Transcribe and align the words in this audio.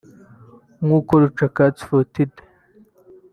nk’uko 0.83 1.11
Rucakatsi 1.21 1.81
Fotide 1.89 2.41